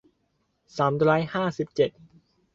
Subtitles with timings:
[0.77, 1.89] สามร้อยห้าสิบเจ็ด